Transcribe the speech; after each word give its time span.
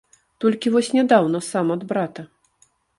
Толькі 0.45 0.73
вось 0.77 0.89
нядаўна 0.97 1.45
сам 1.51 1.67
ад 1.79 1.87
брата. 1.95 2.21